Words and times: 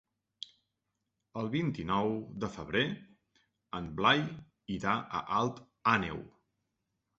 El 1.41 1.49
vint-i-nou 1.55 2.09
de 2.45 2.49
febrer 2.55 2.83
en 3.81 3.93
Blai 4.01 4.25
irà 4.81 4.97
a 5.21 5.25
Alt 5.43 5.63
Àneu. 5.97 6.27